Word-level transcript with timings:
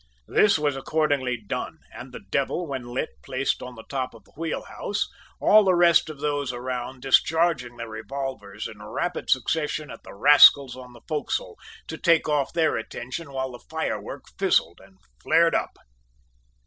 This 0.27 0.57
was 0.57 0.75
accordingly 0.75 1.37
done, 1.45 1.77
and 1.93 2.11
the 2.11 2.21
`devil,' 2.21 2.67
when 2.67 2.87
lit, 2.91 3.09
placed 3.21 3.61
on 3.61 3.75
the 3.75 3.83
top 3.87 4.15
of 4.15 4.23
the 4.23 4.31
wheel 4.31 4.63
house, 4.63 5.07
all 5.39 5.63
the 5.63 5.75
rest 5.75 6.09
of 6.09 6.19
those 6.19 6.51
around 6.51 7.03
discharging 7.03 7.77
their 7.77 7.87
revolvers 7.87 8.67
in 8.67 8.81
rapid 8.81 9.29
succession 9.29 9.91
at 9.91 10.01
the 10.01 10.15
rascals 10.15 10.75
on 10.75 10.93
the 10.93 11.01
forecastle 11.07 11.55
to 11.85 11.99
take 11.99 12.27
off 12.27 12.51
their 12.51 12.77
attention 12.77 13.31
while 13.31 13.51
the 13.51 13.59
firework 13.59 14.23
fizzed 14.39 14.79
and 14.79 14.97
flared 15.21 15.53
up. 15.53 15.77